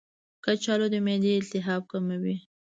[0.43, 2.35] کچالو د معدې التهاب کموي.